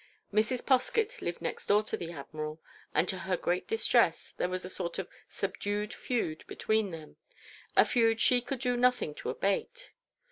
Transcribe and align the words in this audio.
Mrs. 0.33 0.63
Poskett 0.65 1.21
lived 1.21 1.43
next 1.43 1.67
door 1.67 1.83
to 1.83 1.95
the 1.95 2.11
Admiral, 2.11 2.59
and 2.91 3.07
to 3.07 3.19
her 3.19 3.37
great 3.37 3.67
distress 3.67 4.33
there 4.35 4.49
was 4.49 4.65
a 4.65 4.67
sort 4.71 4.97
of 4.97 5.07
subdued 5.29 5.93
feud 5.93 6.43
between 6.47 6.89
them; 6.89 7.17
a 7.77 7.85
feud 7.85 8.19
she 8.19 8.41
could 8.41 8.57
do 8.61 8.75
nothing 8.75 9.13
to 9.13 9.29
abate. 9.29 9.91